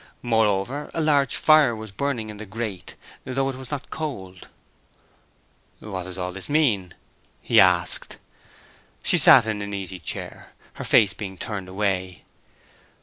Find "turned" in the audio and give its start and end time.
11.37-11.69